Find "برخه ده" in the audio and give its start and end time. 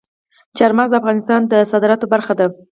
2.13-2.45